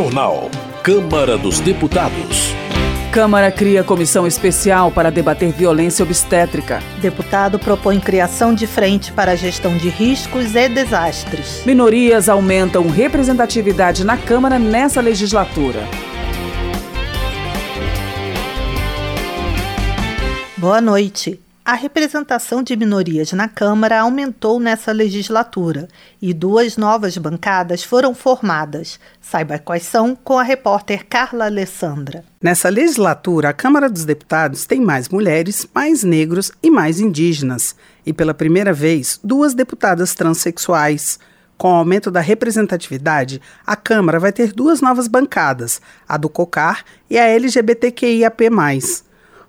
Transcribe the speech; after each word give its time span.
Jornal. 0.00 0.50
Câmara 0.82 1.36
dos 1.36 1.60
Deputados. 1.60 2.54
Câmara 3.12 3.52
cria 3.52 3.84
comissão 3.84 4.26
especial 4.26 4.90
para 4.90 5.10
debater 5.10 5.52
violência 5.52 6.02
obstétrica. 6.02 6.82
Deputado 7.02 7.58
propõe 7.58 8.00
criação 8.00 8.54
de 8.54 8.66
frente 8.66 9.12
para 9.12 9.32
a 9.32 9.36
gestão 9.36 9.76
de 9.76 9.90
riscos 9.90 10.54
e 10.54 10.70
desastres. 10.70 11.66
Minorias 11.66 12.30
aumentam 12.30 12.88
representatividade 12.88 14.02
na 14.02 14.16
Câmara 14.16 14.58
nessa 14.58 15.02
legislatura. 15.02 15.86
Boa 20.56 20.80
noite. 20.80 21.38
A 21.62 21.74
representação 21.74 22.62
de 22.62 22.74
minorias 22.74 23.32
na 23.32 23.46
Câmara 23.46 24.00
aumentou 24.00 24.58
nessa 24.58 24.92
legislatura 24.92 25.88
e 26.20 26.32
duas 26.32 26.78
novas 26.78 27.18
bancadas 27.18 27.84
foram 27.84 28.14
formadas. 28.14 28.98
Saiba 29.20 29.58
quais 29.58 29.82
são 29.82 30.16
com 30.16 30.38
a 30.38 30.42
repórter 30.42 31.06
Carla 31.06 31.44
Alessandra. 31.44 32.24
Nessa 32.42 32.70
legislatura, 32.70 33.50
a 33.50 33.52
Câmara 33.52 33.90
dos 33.90 34.06
Deputados 34.06 34.64
tem 34.64 34.80
mais 34.80 35.10
mulheres, 35.10 35.68
mais 35.74 36.02
negros 36.02 36.50
e 36.62 36.70
mais 36.70 36.98
indígenas. 36.98 37.76
E 38.06 38.12
pela 38.12 38.32
primeira 38.32 38.72
vez, 38.72 39.20
duas 39.22 39.52
deputadas 39.52 40.14
transexuais. 40.14 41.18
Com 41.58 41.72
o 41.72 41.76
aumento 41.76 42.10
da 42.10 42.20
representatividade, 42.20 43.38
a 43.66 43.76
Câmara 43.76 44.18
vai 44.18 44.32
ter 44.32 44.54
duas 44.54 44.80
novas 44.80 45.06
bancadas, 45.06 45.78
a 46.08 46.16
do 46.16 46.30
COCAR 46.30 46.82
e 47.08 47.18
a 47.18 47.26
LGBTQIAP+. 47.26 48.48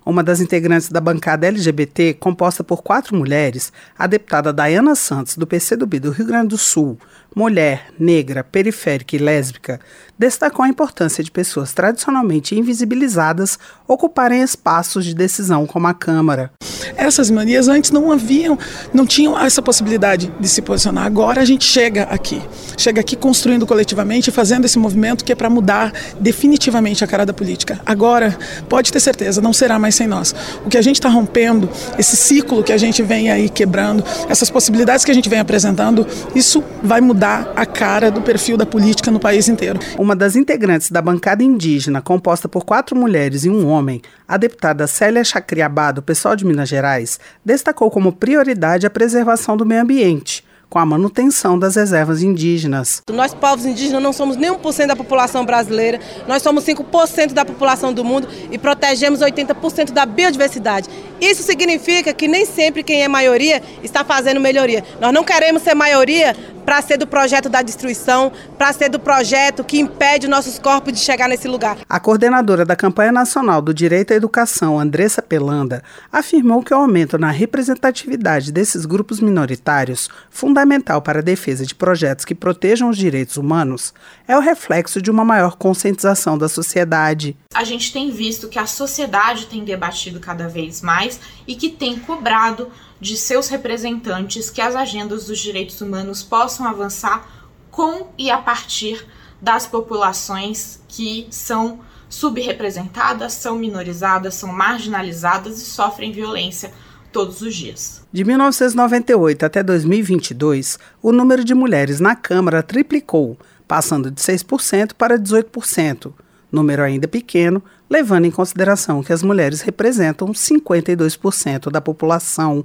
Uma 0.04 0.22
das 0.22 0.40
integrantes 0.40 0.88
da 0.88 1.00
bancada 1.00 1.46
LGBT, 1.46 2.14
composta 2.14 2.64
por 2.64 2.82
quatro 2.82 3.16
mulheres, 3.16 3.72
a 3.96 4.06
deputada 4.06 4.52
Dayana 4.52 4.94
Santos, 4.94 5.36
do 5.36 5.46
PCdoB 5.46 6.00
do 6.00 6.10
Rio 6.10 6.26
Grande 6.26 6.48
do 6.48 6.58
Sul, 6.58 6.98
mulher, 7.34 7.86
negra, 7.98 8.44
periférica 8.44 9.16
e 9.16 9.18
lésbica, 9.18 9.80
destacou 10.18 10.64
a 10.64 10.68
importância 10.68 11.24
de 11.24 11.30
pessoas 11.30 11.72
tradicionalmente 11.72 12.54
invisibilizadas 12.54 13.58
ocuparem 13.88 14.42
espaços 14.42 15.04
de 15.04 15.14
decisão 15.14 15.66
como 15.66 15.86
a 15.86 15.94
Câmara. 15.94 16.50
Essas 16.96 17.30
manias 17.30 17.68
antes 17.68 17.90
não 17.90 18.12
haviam, 18.12 18.58
não 18.92 19.06
tinham 19.06 19.38
essa 19.38 19.62
possibilidade 19.62 20.32
de 20.38 20.48
se 20.48 20.60
posicionar. 20.62 21.06
Agora 21.06 21.40
a 21.40 21.44
gente 21.44 21.64
chega 21.64 22.04
aqui, 22.04 22.42
chega 22.76 23.00
aqui 23.00 23.16
construindo 23.16 23.66
coletivamente, 23.66 24.30
fazendo 24.30 24.64
esse 24.64 24.78
movimento 24.78 25.24
que 25.24 25.32
é 25.32 25.34
para 25.34 25.48
mudar 25.48 25.92
definitivamente 26.20 27.02
a 27.02 27.06
cara 27.06 27.24
da 27.24 27.32
política. 27.32 27.80
Agora, 27.84 28.36
pode 28.68 28.92
ter 28.92 29.00
certeza, 29.00 29.40
não 29.40 29.52
será 29.52 29.78
mais 29.78 29.94
sem 29.94 30.06
nós. 30.06 30.34
O 30.64 30.68
que 30.68 30.76
a 30.76 30.82
gente 30.82 30.96
está 30.96 31.08
rompendo, 31.08 31.68
esse 31.98 32.16
ciclo 32.16 32.62
que 32.62 32.72
a 32.72 32.78
gente 32.78 33.02
vem 33.02 33.30
aí 33.30 33.48
quebrando, 33.48 34.04
essas 34.28 34.50
possibilidades 34.50 35.04
que 35.04 35.10
a 35.10 35.14
gente 35.14 35.28
vem 35.28 35.40
apresentando, 35.40 36.06
isso 36.34 36.62
vai 36.82 37.00
mudar 37.00 37.21
a 37.22 37.64
cara 37.64 38.10
do 38.10 38.20
perfil 38.20 38.56
da 38.56 38.66
política 38.66 39.10
no 39.10 39.20
país 39.20 39.48
inteiro. 39.48 39.78
Uma 39.98 40.16
das 40.16 40.34
integrantes 40.34 40.90
da 40.90 41.00
bancada 41.00 41.44
indígena, 41.44 42.02
composta 42.02 42.48
por 42.48 42.64
quatro 42.64 42.96
mulheres 42.96 43.44
e 43.44 43.50
um 43.50 43.68
homem, 43.68 44.02
a 44.26 44.36
deputada 44.36 44.86
Célia 44.86 45.22
Chacriabá, 45.22 45.92
do 45.92 46.02
pessoal 46.02 46.34
de 46.34 46.44
Minas 46.44 46.68
Gerais, 46.68 47.20
destacou 47.44 47.90
como 47.90 48.12
prioridade 48.12 48.86
a 48.86 48.90
preservação 48.90 49.56
do 49.56 49.64
meio 49.64 49.82
ambiente 49.82 50.44
com 50.72 50.78
a 50.78 50.86
manutenção 50.86 51.58
das 51.58 51.76
reservas 51.76 52.22
indígenas. 52.22 53.02
Nós, 53.12 53.34
povos 53.34 53.66
indígenas, 53.66 54.02
não 54.02 54.10
somos 54.10 54.38
nem 54.38 54.50
1% 54.50 54.86
da 54.86 54.96
população 54.96 55.44
brasileira, 55.44 56.00
nós 56.26 56.42
somos 56.42 56.64
5% 56.64 57.34
da 57.34 57.44
população 57.44 57.92
do 57.92 58.02
mundo 58.02 58.26
e 58.50 58.56
protegemos 58.56 59.20
80% 59.20 59.90
da 59.90 60.06
biodiversidade. 60.06 60.88
Isso 61.20 61.42
significa 61.42 62.14
que 62.14 62.26
nem 62.26 62.46
sempre 62.46 62.82
quem 62.82 63.02
é 63.02 63.06
maioria 63.06 63.62
está 63.82 64.02
fazendo 64.02 64.40
melhoria. 64.40 64.82
Nós 64.98 65.12
não 65.12 65.22
queremos 65.22 65.62
ser 65.62 65.74
maioria 65.74 66.34
para 66.64 66.80
ser 66.82 66.96
do 66.96 67.06
projeto 67.06 67.48
da 67.48 67.62
destruição, 67.62 68.32
para 68.56 68.72
ser 68.72 68.88
do 68.88 68.98
projeto 68.98 69.64
que 69.64 69.78
impede 69.78 70.28
nossos 70.28 70.58
corpos 70.58 70.92
de 70.92 71.00
chegar 71.00 71.28
nesse 71.28 71.48
lugar. 71.48 71.78
A 71.88 72.00
coordenadora 72.00 72.64
da 72.64 72.76
campanha 72.76 73.12
nacional 73.12 73.60
do 73.60 73.74
Direito 73.74 74.12
à 74.12 74.16
Educação, 74.16 74.78
Andressa 74.78 75.22
Pelanda, 75.22 75.82
afirmou 76.10 76.62
que 76.62 76.72
o 76.72 76.76
aumento 76.76 77.18
na 77.18 77.30
representatividade 77.30 78.52
desses 78.52 78.86
grupos 78.86 79.20
minoritários, 79.20 80.08
fundamental 80.30 81.02
para 81.02 81.20
a 81.20 81.22
defesa 81.22 81.66
de 81.66 81.74
projetos 81.74 82.24
que 82.24 82.34
protejam 82.34 82.88
os 82.88 82.96
direitos 82.96 83.36
humanos, 83.36 83.92
é 84.26 84.36
o 84.36 84.40
reflexo 84.40 85.02
de 85.02 85.10
uma 85.10 85.24
maior 85.24 85.56
conscientização 85.56 86.38
da 86.38 86.48
sociedade. 86.48 87.36
A 87.54 87.64
gente 87.64 87.92
tem 87.92 88.10
visto 88.10 88.48
que 88.48 88.58
a 88.58 88.66
sociedade 88.66 89.46
tem 89.46 89.64
debatido 89.64 90.20
cada 90.20 90.48
vez 90.48 90.80
mais 90.80 91.20
e 91.46 91.54
que 91.54 91.68
tem 91.68 91.98
cobrado 91.98 92.70
de 93.02 93.16
seus 93.16 93.48
representantes 93.48 94.48
que 94.48 94.60
as 94.60 94.76
agendas 94.76 95.26
dos 95.26 95.40
direitos 95.40 95.80
humanos 95.80 96.22
possam 96.22 96.68
avançar 96.68 97.28
com 97.68 98.06
e 98.16 98.30
a 98.30 98.38
partir 98.38 99.04
das 99.40 99.66
populações 99.66 100.78
que 100.86 101.26
são 101.28 101.80
subrepresentadas, 102.08 103.32
são 103.32 103.58
minorizadas, 103.58 104.36
são 104.36 104.52
marginalizadas 104.52 105.60
e 105.60 105.64
sofrem 105.64 106.12
violência 106.12 106.72
todos 107.10 107.42
os 107.42 107.56
dias. 107.56 108.06
De 108.12 108.22
1998 108.22 109.46
até 109.46 109.64
2022, 109.64 110.78
o 111.02 111.10
número 111.10 111.44
de 111.44 111.54
mulheres 111.54 111.98
na 111.98 112.14
Câmara 112.14 112.62
triplicou, 112.62 113.36
passando 113.66 114.12
de 114.12 114.22
6% 114.22 114.92
para 114.94 115.18
18%, 115.18 116.12
número 116.52 116.84
ainda 116.84 117.08
pequeno, 117.08 117.60
levando 117.90 118.26
em 118.26 118.30
consideração 118.30 119.02
que 119.02 119.12
as 119.12 119.24
mulheres 119.24 119.60
representam 119.60 120.28
52% 120.28 121.68
da 121.68 121.80
população. 121.80 122.64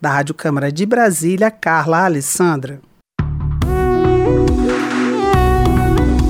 Da 0.00 0.10
Rádio 0.10 0.34
Câmara 0.34 0.72
de 0.72 0.86
Brasília, 0.86 1.50
Carla 1.50 2.04
Alessandra. 2.04 2.80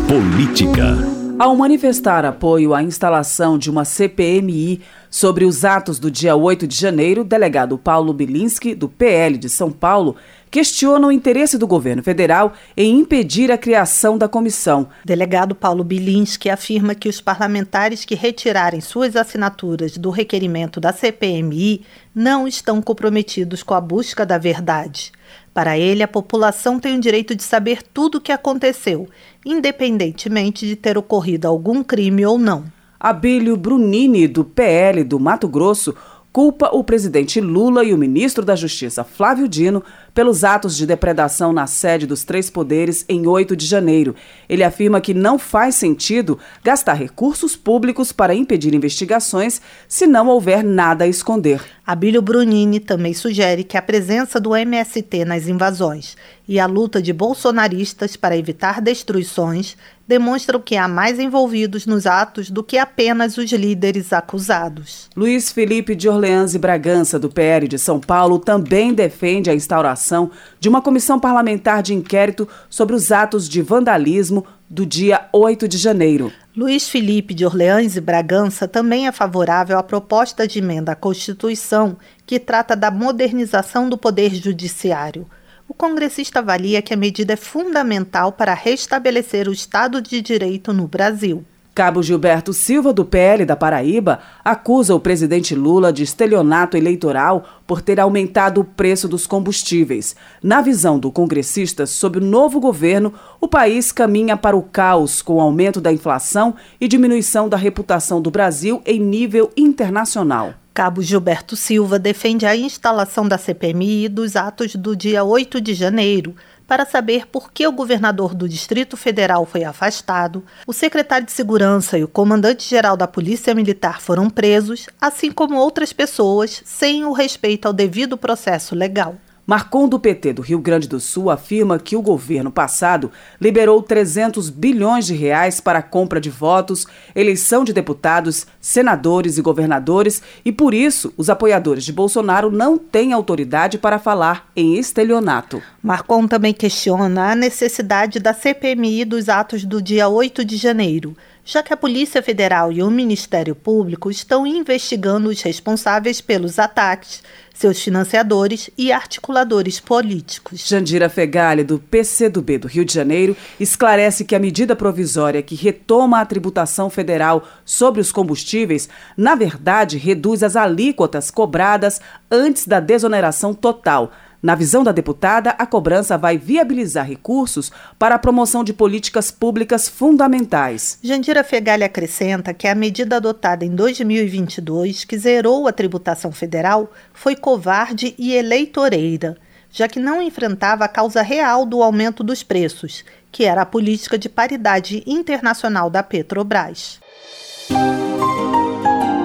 Política. 0.08 1.19
Ao 1.40 1.56
manifestar 1.56 2.26
apoio 2.26 2.74
à 2.74 2.82
instalação 2.82 3.56
de 3.56 3.70
uma 3.70 3.82
CPMI 3.82 4.82
sobre 5.08 5.46
os 5.46 5.64
atos 5.64 5.98
do 5.98 6.10
dia 6.10 6.36
8 6.36 6.66
de 6.66 6.76
janeiro, 6.76 7.22
o 7.22 7.24
delegado 7.24 7.78
Paulo 7.78 8.12
Bilinski, 8.12 8.74
do 8.74 8.90
PL 8.90 9.38
de 9.38 9.48
São 9.48 9.72
Paulo, 9.72 10.16
questiona 10.50 11.06
o 11.06 11.10
interesse 11.10 11.56
do 11.56 11.66
governo 11.66 12.02
federal 12.02 12.52
em 12.76 12.94
impedir 12.98 13.50
a 13.50 13.56
criação 13.56 14.18
da 14.18 14.28
comissão. 14.28 14.88
Delegado 15.02 15.54
Paulo 15.54 15.82
Bilinski 15.82 16.50
afirma 16.50 16.94
que 16.94 17.08
os 17.08 17.22
parlamentares 17.22 18.04
que 18.04 18.14
retirarem 18.14 18.82
suas 18.82 19.16
assinaturas 19.16 19.96
do 19.96 20.10
requerimento 20.10 20.78
da 20.78 20.92
CPMI 20.92 21.86
não 22.14 22.46
estão 22.46 22.82
comprometidos 22.82 23.62
com 23.62 23.72
a 23.72 23.80
busca 23.80 24.26
da 24.26 24.36
verdade. 24.36 25.10
Para 25.52 25.78
ele, 25.78 26.02
a 26.02 26.08
população 26.08 26.78
tem 26.78 26.96
o 26.96 27.00
direito 27.00 27.34
de 27.34 27.42
saber 27.42 27.82
tudo 27.82 28.18
o 28.18 28.20
que 28.20 28.30
aconteceu, 28.30 29.08
independentemente 29.44 30.66
de 30.66 30.76
ter 30.76 30.96
ocorrido 30.96 31.48
algum 31.48 31.82
crime 31.82 32.24
ou 32.24 32.38
não. 32.38 32.64
Abílio 32.98 33.56
Brunini, 33.56 34.28
do 34.28 34.44
PL 34.44 35.02
do 35.02 35.18
Mato 35.18 35.48
Grosso, 35.48 35.94
culpa 36.32 36.70
o 36.72 36.84
presidente 36.84 37.40
Lula 37.40 37.84
e 37.84 37.92
o 37.92 37.98
ministro 37.98 38.44
da 38.44 38.54
Justiça, 38.54 39.02
Flávio 39.02 39.48
Dino, 39.48 39.82
pelos 40.14 40.44
atos 40.44 40.76
de 40.76 40.86
depredação 40.86 41.52
na 41.52 41.66
sede 41.66 42.06
dos 42.06 42.24
três 42.24 42.50
poderes 42.50 43.04
em 43.08 43.26
8 43.26 43.56
de 43.56 43.66
janeiro. 43.66 44.14
Ele 44.48 44.64
afirma 44.64 45.00
que 45.00 45.14
não 45.14 45.38
faz 45.38 45.74
sentido 45.74 46.38
gastar 46.62 46.94
recursos 46.94 47.56
públicos 47.56 48.12
para 48.12 48.34
impedir 48.34 48.74
investigações 48.74 49.60
se 49.88 50.06
não 50.06 50.28
houver 50.28 50.62
nada 50.62 51.04
a 51.04 51.08
esconder. 51.08 51.60
Abílio 51.86 52.22
Brunini 52.22 52.78
também 52.78 53.12
sugere 53.12 53.64
que 53.64 53.76
a 53.76 53.82
presença 53.82 54.38
do 54.40 54.54
MST 54.54 55.24
nas 55.24 55.48
invasões 55.48 56.16
e 56.46 56.60
a 56.60 56.66
luta 56.66 57.02
de 57.02 57.12
bolsonaristas 57.12 58.16
para 58.16 58.36
evitar 58.36 58.80
destruições 58.80 59.76
demonstram 60.10 60.58
que 60.58 60.76
há 60.76 60.88
mais 60.88 61.20
envolvidos 61.20 61.86
nos 61.86 62.04
atos 62.04 62.50
do 62.50 62.64
que 62.64 62.76
apenas 62.76 63.38
os 63.38 63.48
líderes 63.52 64.12
acusados. 64.12 65.08
Luiz 65.16 65.52
Felipe 65.52 65.94
de 65.94 66.08
Orleans 66.08 66.52
e 66.52 66.58
Bragança, 66.58 67.16
do 67.16 67.30
PL 67.30 67.68
de 67.68 67.78
São 67.78 68.00
Paulo, 68.00 68.40
também 68.40 68.92
defende 68.92 69.48
a 69.48 69.54
instauração 69.54 70.32
de 70.58 70.68
uma 70.68 70.82
comissão 70.82 71.20
parlamentar 71.20 71.80
de 71.80 71.94
inquérito 71.94 72.48
sobre 72.68 72.96
os 72.96 73.12
atos 73.12 73.48
de 73.48 73.62
vandalismo 73.62 74.44
do 74.68 74.84
dia 74.84 75.28
8 75.32 75.68
de 75.68 75.78
janeiro. 75.78 76.32
Luiz 76.56 76.88
Felipe 76.88 77.32
de 77.32 77.46
Orleans 77.46 77.94
e 77.94 78.00
Bragança 78.00 78.66
também 78.66 79.06
é 79.06 79.12
favorável 79.12 79.78
à 79.78 79.82
proposta 79.82 80.44
de 80.44 80.58
emenda 80.58 80.90
à 80.90 80.96
Constituição 80.96 81.96
que 82.26 82.40
trata 82.40 82.74
da 82.74 82.90
modernização 82.90 83.88
do 83.88 83.96
Poder 83.96 84.34
Judiciário. 84.34 85.24
O 85.70 85.74
congressista 85.74 86.40
avalia 86.40 86.82
que 86.82 86.92
a 86.92 86.96
medida 86.96 87.34
é 87.34 87.36
fundamental 87.36 88.32
para 88.32 88.54
restabelecer 88.54 89.48
o 89.48 89.52
Estado 89.52 90.02
de 90.02 90.20
Direito 90.20 90.72
no 90.72 90.88
Brasil. 90.88 91.44
Cabo 91.80 92.02
Gilberto 92.02 92.52
Silva, 92.52 92.92
do 92.92 93.06
PL 93.06 93.46
da 93.46 93.56
Paraíba, 93.56 94.18
acusa 94.44 94.94
o 94.94 95.00
presidente 95.00 95.54
Lula 95.54 95.90
de 95.90 96.02
estelionato 96.02 96.76
eleitoral 96.76 97.42
por 97.66 97.80
ter 97.80 97.98
aumentado 97.98 98.60
o 98.60 98.64
preço 98.64 99.08
dos 99.08 99.26
combustíveis. 99.26 100.14
Na 100.42 100.60
visão 100.60 100.98
do 100.98 101.10
congressista, 101.10 101.86
sob 101.86 102.18
o 102.18 102.22
novo 102.22 102.60
governo, 102.60 103.14
o 103.40 103.48
país 103.48 103.92
caminha 103.92 104.36
para 104.36 104.54
o 104.54 104.62
caos 104.62 105.22
com 105.22 105.36
o 105.36 105.40
aumento 105.40 105.80
da 105.80 105.90
inflação 105.90 106.54
e 106.78 106.86
diminuição 106.86 107.48
da 107.48 107.56
reputação 107.56 108.20
do 108.20 108.30
Brasil 108.30 108.82
em 108.84 109.00
nível 109.00 109.50
internacional. 109.56 110.52
Cabo 110.74 111.00
Gilberto 111.00 111.56
Silva 111.56 111.98
defende 111.98 112.44
a 112.44 112.54
instalação 112.54 113.26
da 113.26 113.38
CPMI 113.38 114.08
dos 114.08 114.36
atos 114.36 114.76
do 114.76 114.94
dia 114.94 115.24
8 115.24 115.62
de 115.62 115.72
janeiro 115.72 116.34
para 116.70 116.86
saber 116.86 117.26
por 117.26 117.52
que 117.52 117.66
o 117.66 117.72
governador 117.72 118.32
do 118.32 118.48
Distrito 118.48 118.96
Federal 118.96 119.44
foi 119.44 119.64
afastado, 119.64 120.44
o 120.64 120.72
secretário 120.72 121.26
de 121.26 121.32
Segurança 121.32 121.98
e 121.98 122.04
o 122.04 122.08
comandante-geral 122.08 122.96
da 122.96 123.08
Polícia 123.08 123.52
Militar 123.56 124.00
foram 124.00 124.30
presos, 124.30 124.88
assim 125.00 125.32
como 125.32 125.56
outras 125.56 125.92
pessoas, 125.92 126.62
sem 126.64 127.04
o 127.04 127.10
respeito 127.10 127.66
ao 127.66 127.72
devido 127.72 128.16
processo 128.16 128.76
legal. 128.76 129.16
Marcon 129.46 129.88
do 129.88 129.98
PT 129.98 130.34
do 130.34 130.42
Rio 130.42 130.60
Grande 130.60 130.88
do 130.88 131.00
Sul 131.00 131.30
afirma 131.30 131.78
que 131.78 131.96
o 131.96 132.02
governo 132.02 132.50
passado 132.50 133.10
liberou 133.40 133.82
300 133.82 134.48
bilhões 134.48 135.06
de 135.06 135.14
reais 135.14 135.60
para 135.60 135.80
a 135.80 135.82
compra 135.82 136.20
de 136.20 136.30
votos, 136.30 136.86
eleição 137.14 137.64
de 137.64 137.72
deputados, 137.72 138.46
senadores 138.60 139.38
e 139.38 139.42
governadores 139.42 140.22
e 140.44 140.52
por 140.52 140.72
isso 140.72 141.12
os 141.16 141.28
apoiadores 141.28 141.84
de 141.84 141.92
Bolsonaro 141.92 142.50
não 142.50 142.78
têm 142.78 143.12
autoridade 143.12 143.78
para 143.78 143.98
falar 143.98 144.48
em 144.54 144.76
estelionato. 144.76 145.62
Marcon 145.82 146.28
também 146.28 146.52
questiona 146.52 147.32
a 147.32 147.34
necessidade 147.34 148.20
da 148.20 148.32
CPMI 148.32 149.04
dos 149.04 149.28
atos 149.28 149.64
do 149.64 149.82
dia 149.82 150.08
8 150.08 150.44
de 150.44 150.56
janeiro 150.56 151.16
já 151.50 151.64
que 151.64 151.72
a 151.74 151.76
Polícia 151.76 152.22
Federal 152.22 152.70
e 152.70 152.80
o 152.80 152.88
Ministério 152.88 153.56
Público 153.56 154.08
estão 154.08 154.46
investigando 154.46 155.28
os 155.28 155.42
responsáveis 155.42 156.20
pelos 156.20 156.60
ataques, 156.60 157.24
seus 157.52 157.82
financiadores 157.82 158.70
e 158.78 158.92
articuladores 158.92 159.80
políticos. 159.80 160.64
Jandira 160.64 161.08
Fegali, 161.08 161.64
do 161.64 161.80
PCdoB 161.80 162.58
do 162.58 162.68
Rio 162.68 162.84
de 162.84 162.94
Janeiro, 162.94 163.36
esclarece 163.58 164.24
que 164.24 164.36
a 164.36 164.38
medida 164.38 164.76
provisória 164.76 165.42
que 165.42 165.56
retoma 165.56 166.20
a 166.20 166.24
tributação 166.24 166.88
federal 166.88 167.42
sobre 167.64 168.00
os 168.00 168.12
combustíveis, 168.12 168.88
na 169.16 169.34
verdade, 169.34 169.98
reduz 169.98 170.44
as 170.44 170.54
alíquotas 170.54 171.32
cobradas 171.32 172.00
antes 172.30 172.64
da 172.64 172.78
desoneração 172.78 173.52
total 173.52 174.12
na 174.42 174.54
visão 174.54 174.82
da 174.82 174.90
deputada, 174.90 175.50
a 175.50 175.66
cobrança 175.66 176.16
vai 176.16 176.38
viabilizar 176.38 177.06
recursos 177.06 177.70
para 177.98 178.14
a 178.14 178.18
promoção 178.18 178.64
de 178.64 178.72
políticas 178.72 179.30
públicas 179.30 179.86
fundamentais. 179.86 180.98
Jandira 181.02 181.44
Fegali 181.44 181.84
acrescenta 181.84 182.54
que 182.54 182.66
a 182.66 182.74
medida 182.74 183.16
adotada 183.16 183.66
em 183.66 183.74
2022, 183.74 185.04
que 185.04 185.18
zerou 185.18 185.68
a 185.68 185.72
tributação 185.72 186.32
federal, 186.32 186.90
foi 187.12 187.36
covarde 187.36 188.14
e 188.18 188.32
eleitoreira, 188.32 189.36
já 189.70 189.86
que 189.86 190.00
não 190.00 190.22
enfrentava 190.22 190.86
a 190.86 190.88
causa 190.88 191.20
real 191.20 191.66
do 191.66 191.82
aumento 191.82 192.24
dos 192.24 192.42
preços, 192.42 193.04
que 193.30 193.44
era 193.44 193.62
a 193.62 193.66
política 193.66 194.16
de 194.18 194.30
paridade 194.30 195.02
internacional 195.06 195.90
da 195.90 196.02
Petrobras. 196.02 196.98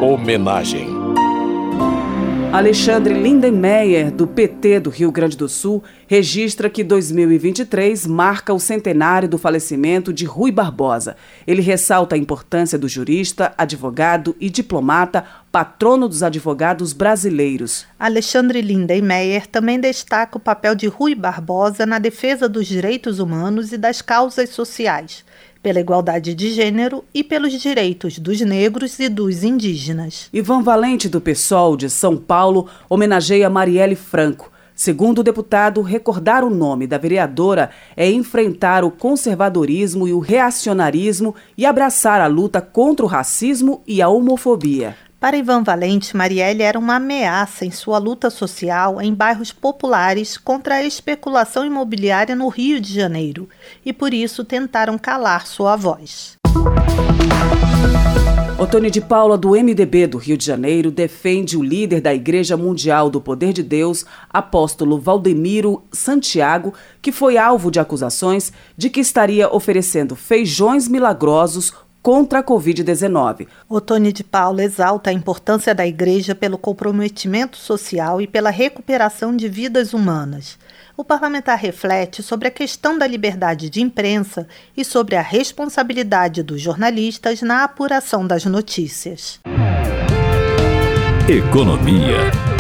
Homenagem 0.01 0.94
Alexandre 2.55 3.13
Lindenmeyer, 3.13 4.09
do 4.09 4.25
PT 4.25 4.79
do 4.79 4.89
Rio 4.89 5.11
Grande 5.11 5.35
do 5.35 5.49
Sul, 5.49 5.83
registra 6.07 6.69
que 6.69 6.85
2023 6.85 8.07
marca 8.07 8.53
o 8.53 8.59
centenário 8.61 9.27
do 9.27 9.37
falecimento 9.37 10.13
de 10.13 10.23
Rui 10.23 10.53
Barbosa. 10.53 11.17
Ele 11.45 11.61
ressalta 11.61 12.15
a 12.15 12.17
importância 12.17 12.79
do 12.79 12.87
jurista, 12.87 13.53
advogado 13.57 14.33
e 14.39 14.49
diplomata, 14.49 15.25
patrono 15.51 16.07
dos 16.07 16.23
advogados 16.23 16.93
brasileiros. 16.93 17.85
Alexandre 17.99 18.61
Lindenmeyer 18.61 19.47
também 19.47 19.77
destaca 19.77 20.37
o 20.37 20.41
papel 20.41 20.75
de 20.75 20.87
Rui 20.87 21.13
Barbosa 21.13 21.85
na 21.85 21.99
defesa 21.99 22.47
dos 22.47 22.67
direitos 22.67 23.19
humanos 23.19 23.73
e 23.73 23.77
das 23.77 24.01
causas 24.01 24.51
sociais 24.51 25.25
pela 25.65 25.79
igualdade 25.79 26.35
de 26.35 26.51
gênero 26.51 27.03
e 27.11 27.23
pelos 27.23 27.51
direitos 27.59 28.19
dos 28.19 28.39
negros 28.41 28.99
e 28.99 29.09
dos 29.09 29.43
indígenas. 29.43 30.29
Ivan 30.31 30.61
Valente, 30.61 31.09
do 31.09 31.19
PSOL 31.19 31.75
de 31.75 31.89
São 31.89 32.17
Paulo, 32.17 32.67
homenageia 32.87 33.49
Marielle 33.49 33.95
Franco. 33.95 34.51
Segundo 34.75 35.19
o 35.19 35.23
deputado, 35.23 35.81
recordar 35.81 36.43
o 36.43 36.51
nome 36.51 36.85
da 36.85 36.99
vereadora 36.99 37.71
é 37.97 38.07
enfrentar 38.07 38.83
o 38.83 38.91
conservadorismo 38.91 40.07
e 40.07 40.13
o 40.13 40.19
reacionarismo 40.19 41.33
e 41.57 41.65
abraçar 41.65 42.21
a 42.21 42.27
luta 42.27 42.61
contra 42.61 43.03
o 43.03 43.09
racismo 43.09 43.81
e 43.87 44.03
a 44.03 44.07
homofobia. 44.07 44.95
Para 45.25 45.37
Ivan 45.37 45.63
Valente, 45.63 46.15
Marielle 46.15 46.61
era 46.61 46.77
uma 46.77 46.97
ameaça 46.97 47.65
em 47.65 47.71
sua 47.71 47.97
luta 47.97 48.29
social 48.29 49.01
em 49.01 49.11
bairros 49.11 49.51
populares 49.51 50.37
contra 50.37 50.75
a 50.75 50.83
especulação 50.83 51.65
imobiliária 51.65 52.35
no 52.35 52.47
Rio 52.47 52.79
de 52.79 52.93
Janeiro 52.93 53.49
e 53.83 53.91
por 53.91 54.13
isso 54.13 54.45
tentaram 54.45 54.99
calar 54.99 55.47
sua 55.47 55.75
voz. 55.75 56.37
Otônio 58.59 58.91
de 58.91 59.01
Paula, 59.01 59.35
do 59.35 59.49
MDB 59.49 60.05
do 60.05 60.19
Rio 60.19 60.37
de 60.37 60.45
Janeiro, 60.45 60.91
defende 60.91 61.57
o 61.57 61.63
líder 61.63 62.01
da 62.01 62.13
Igreja 62.13 62.55
Mundial 62.55 63.09
do 63.09 63.19
Poder 63.19 63.51
de 63.51 63.63
Deus, 63.63 64.05
apóstolo 64.29 64.99
Valdemiro 64.99 65.83
Santiago, 65.91 66.71
que 67.01 67.11
foi 67.11 67.35
alvo 67.35 67.71
de 67.71 67.79
acusações 67.79 68.53
de 68.77 68.91
que 68.91 68.99
estaria 68.99 69.53
oferecendo 69.53 70.15
feijões 70.15 70.87
milagrosos 70.87 71.73
contra 72.05 72.37
a 72.37 72.43
Covid-19. 72.43 73.47
Otônio 73.67 74.13
de 74.13 74.23
Paula 74.23 74.63
exalta 74.63 75.09
a 75.09 75.13
importância 75.13 75.73
da 75.73 75.87
Igreja 75.87 76.35
pelo 76.35 76.55
comprometimento 76.55 77.57
social 77.57 78.21
e 78.21 78.27
pela 78.27 78.51
recuperação 78.51 79.35
de 79.35 79.49
vidas 79.49 79.91
humanas. 79.91 80.55
O 80.95 81.03
parlamentar 81.03 81.57
reflete 81.57 82.21
sobre 82.21 82.47
a 82.47 82.51
questão 82.51 82.95
da 82.95 83.07
liberdade 83.07 83.71
de 83.71 83.81
imprensa 83.81 84.47
e 84.77 84.85
sobre 84.85 85.15
a 85.15 85.21
responsabilidade 85.23 86.43
dos 86.43 86.61
jornalistas 86.61 87.41
na 87.41 87.63
apuração 87.63 88.27
das 88.27 88.45
notícias. 88.45 89.39
Economia. 91.27 92.54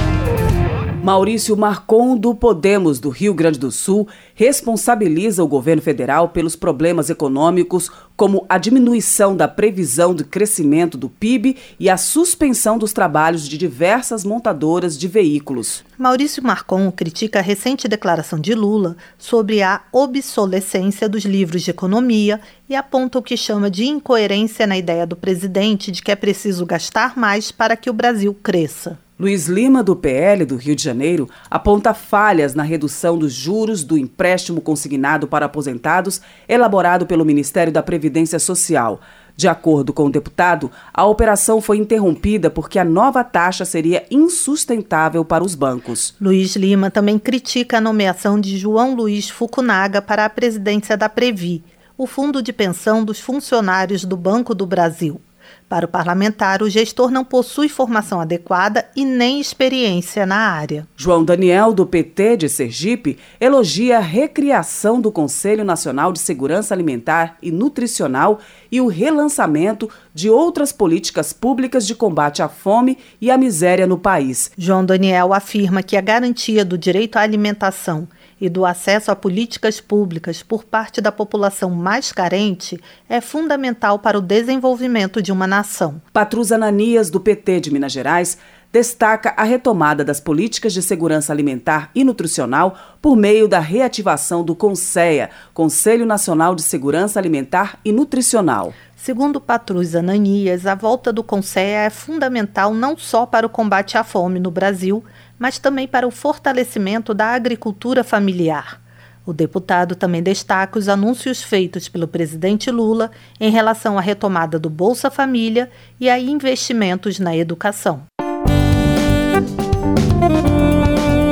Maurício 1.05 1.55
Marcon, 1.55 2.17
do 2.17 2.33
Podemos 2.33 2.99
do 2.99 3.09
Rio 3.09 3.31
Grande 3.31 3.59
do 3.59 3.69
Sul, 3.69 4.07
responsabiliza 4.33 5.43
o 5.43 5.47
governo 5.47 5.79
federal 5.79 6.29
pelos 6.29 6.55
problemas 6.55 7.11
econômicos, 7.11 7.91
como 8.17 8.43
a 8.49 8.57
diminuição 8.57 9.37
da 9.37 9.47
previsão 9.47 10.15
de 10.15 10.23
crescimento 10.23 10.97
do 10.97 11.07
PIB 11.07 11.57
e 11.79 11.91
a 11.91 11.95
suspensão 11.95 12.79
dos 12.79 12.91
trabalhos 12.91 13.47
de 13.47 13.55
diversas 13.55 14.25
montadoras 14.25 14.97
de 14.97 15.07
veículos. 15.07 15.85
Maurício 15.95 16.41
Marcon 16.41 16.91
critica 16.91 17.37
a 17.37 17.43
recente 17.43 17.87
declaração 17.87 18.39
de 18.39 18.55
Lula 18.55 18.97
sobre 19.15 19.61
a 19.61 19.83
obsolescência 19.91 21.07
dos 21.07 21.23
livros 21.23 21.61
de 21.61 21.69
economia 21.69 22.41
e 22.67 22.75
aponta 22.75 23.19
o 23.19 23.21
que 23.21 23.37
chama 23.37 23.69
de 23.69 23.85
incoerência 23.85 24.65
na 24.65 24.75
ideia 24.75 25.05
do 25.05 25.15
presidente 25.15 25.91
de 25.91 26.01
que 26.01 26.11
é 26.11 26.15
preciso 26.15 26.65
gastar 26.65 27.15
mais 27.15 27.51
para 27.51 27.77
que 27.77 27.91
o 27.91 27.93
Brasil 27.93 28.33
cresça. 28.41 29.04
Luiz 29.17 29.47
Lima, 29.47 29.81
do 29.81 29.95
PL 29.95 30.43
do 30.43 30.57
Rio 30.57 30.75
de 30.75 30.83
Janeiro, 30.83 31.29
aponta 31.49 31.93
falhas 31.93 32.53
na 32.53 32.63
redução 32.63 33.17
dos 33.17 33.31
juros 33.31 33.81
do 33.81 33.97
empréstimo 33.97 34.59
consignado 34.59 35.25
para 35.25 35.45
aposentados 35.45 36.19
elaborado 36.49 37.05
pelo 37.05 37.23
Ministério 37.23 37.71
da 37.71 37.81
Previdência 37.81 38.37
Social. 38.39 38.99
De 39.33 39.47
acordo 39.47 39.93
com 39.93 40.07
o 40.07 40.11
deputado, 40.11 40.69
a 40.93 41.05
operação 41.05 41.61
foi 41.61 41.77
interrompida 41.77 42.49
porque 42.49 42.77
a 42.77 42.83
nova 42.83 43.23
taxa 43.23 43.63
seria 43.63 44.05
insustentável 44.11 45.23
para 45.23 45.45
os 45.45 45.55
bancos. 45.55 46.13
Luiz 46.19 46.57
Lima 46.57 46.91
também 46.91 47.17
critica 47.17 47.77
a 47.77 47.81
nomeação 47.81 48.37
de 48.37 48.57
João 48.57 48.95
Luiz 48.95 49.29
Fukunaga 49.29 50.01
para 50.01 50.25
a 50.25 50.29
presidência 50.29 50.97
da 50.97 51.07
Previ, 51.07 51.63
o 51.97 52.05
fundo 52.05 52.43
de 52.43 52.51
pensão 52.51 53.01
dos 53.03 53.21
funcionários 53.21 54.03
do 54.03 54.17
Banco 54.17 54.53
do 54.53 54.65
Brasil. 54.65 55.21
Para 55.67 55.85
o 55.85 55.89
parlamentar, 55.89 56.61
o 56.61 56.69
gestor 56.69 57.09
não 57.09 57.25
possui 57.25 57.67
formação 57.67 58.21
adequada 58.21 58.85
e 58.95 59.03
nem 59.03 59.39
experiência 59.39 60.25
na 60.25 60.37
área. 60.37 60.87
João 60.95 61.25
Daniel, 61.25 61.73
do 61.73 61.85
PT 61.85 62.37
de 62.37 62.49
Sergipe, 62.49 63.17
elogia 63.39 63.97
a 63.97 64.01
recriação 64.01 65.01
do 65.01 65.11
Conselho 65.11 65.63
Nacional 65.63 66.13
de 66.13 66.19
Segurança 66.19 66.73
Alimentar 66.73 67.37
e 67.41 67.51
Nutricional 67.51 68.39
e 68.71 68.79
o 68.79 68.87
relançamento 68.87 69.89
de 70.13 70.29
outras 70.29 70.71
políticas 70.71 71.33
públicas 71.33 71.87
de 71.87 71.95
combate 71.95 72.43
à 72.43 72.47
fome 72.47 72.97
e 73.19 73.31
à 73.31 73.37
miséria 73.37 73.87
no 73.87 73.97
país. 73.97 74.51
João 74.57 74.85
Daniel 74.85 75.33
afirma 75.33 75.81
que 75.81 75.97
a 75.97 76.01
garantia 76.01 76.63
do 76.63 76.77
direito 76.77 77.17
à 77.17 77.21
alimentação 77.21 78.07
e 78.39 78.49
do 78.49 78.65
acesso 78.65 79.11
a 79.11 79.15
políticas 79.15 79.79
públicas 79.79 80.43
por 80.43 80.63
parte 80.63 81.01
da 81.01 81.11
população 81.11 81.69
mais 81.69 82.11
carente 82.11 82.79
é 83.07 83.21
fundamental 83.21 83.99
para 83.99 84.17
o 84.17 84.21
desenvolvimento 84.21 85.21
de 85.21 85.31
uma 85.31 85.47
nação. 85.47 86.01
Patrus 86.11 86.51
Ananias, 86.51 87.09
do 87.09 87.19
PT 87.19 87.61
de 87.61 87.71
Minas 87.71 87.91
Gerais, 87.91 88.37
destaca 88.75 89.33
a 89.37 89.43
retomada 89.45 90.03
das 90.03 90.19
políticas 90.19 90.73
de 90.73 90.81
segurança 90.81 91.31
alimentar 91.31 91.89
e 91.95 92.03
nutricional 92.03 92.75
por 93.01 93.15
meio 93.15 93.47
da 93.47 93.59
reativação 93.59 94.43
do 94.43 94.53
CONSEA, 94.53 95.29
Conselho 95.53 96.05
Nacional 96.05 96.53
de 96.53 96.61
Segurança 96.61 97.17
Alimentar 97.17 97.79
e 97.85 97.93
Nutricional. 97.93 98.73
Segundo 98.97 99.39
Patrus 99.39 99.95
Ananias, 99.95 100.65
a 100.65 100.75
volta 100.75 101.13
do 101.13 101.23
CONSEA 101.23 101.83
é 101.85 101.89
fundamental 101.89 102.73
não 102.73 102.97
só 102.97 103.25
para 103.25 103.45
o 103.45 103.49
combate 103.49 103.97
à 103.97 104.03
fome 104.03 104.41
no 104.41 104.51
Brasil, 104.51 105.03
mas 105.37 105.59
também 105.59 105.87
para 105.87 106.07
o 106.07 106.11
fortalecimento 106.11 107.13
da 107.13 107.27
agricultura 107.27 108.03
familiar. 108.03 108.81
O 109.25 109.33
deputado 109.33 109.95
também 109.95 110.21
destaca 110.21 110.77
os 110.77 110.87
anúncios 110.87 111.41
feitos 111.41 111.89
pelo 111.89 112.07
presidente 112.07 112.69
Lula 112.69 113.09
em 113.39 113.49
relação 113.49 113.97
à 113.97 114.01
retomada 114.01 114.59
do 114.59 114.69
Bolsa 114.69 115.09
Família 115.09 115.69
e 115.99 116.09
a 116.09 116.19
investimentos 116.19 117.19
na 117.19 117.35
educação. 117.35 118.03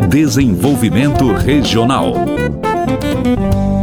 Desenvolvimento 0.09 1.31
Regional. 1.33 2.13